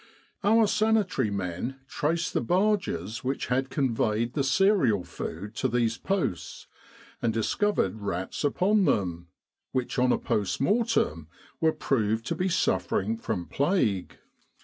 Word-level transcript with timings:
Our 0.43 0.65
Sanitary 0.65 1.29
men 1.29 1.75
traced 1.87 2.33
the 2.33 2.41
barges 2.41 3.23
which 3.23 3.49
had 3.53 3.69
con 3.69 3.93
190 3.93 3.93
Epidemic 3.93 4.33
Diseases 4.33 4.33
veyed 4.33 4.33
the 4.33 4.43
cereal 4.81 5.03
food 5.03 5.55
to 5.57 5.67
these 5.67 5.97
posts, 5.99 6.67
and 7.21 7.31
discovered 7.31 8.01
rats 8.01 8.43
upon 8.43 8.85
them, 8.85 9.27
which 9.73 9.99
on 9.99 10.11
a 10.11 10.17
post 10.17 10.59
mortem, 10.59 11.27
were 11.59 11.71
proved 11.71 12.25
to 12.25 12.33
be 12.35 12.49
suffering 12.49 13.15
from 13.15 13.45
plague. 13.45 14.17